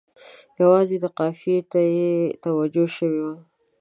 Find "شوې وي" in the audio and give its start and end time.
2.95-3.37